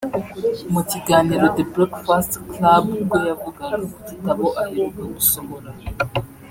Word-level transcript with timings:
mu 0.73 0.81
kiganiro 0.89 1.45
‘The 1.55 1.63
Breakfast 1.73 2.33
Club 2.51 2.83
ubwo 3.01 3.17
yavugaga 3.29 3.77
ku 3.91 3.99
gitabo 4.09 4.45
aheruka 4.63 5.01
gusohora 5.15 5.69